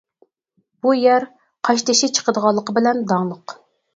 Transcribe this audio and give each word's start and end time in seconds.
بۇ 0.85 0.93
يەر 0.99 1.25
قاشتېشى 1.69 2.09
چىقىدىغانلىقى 2.19 2.77
بىلەن 2.79 3.03
داڭلىق. 3.15 3.55